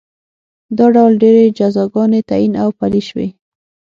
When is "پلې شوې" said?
2.79-3.27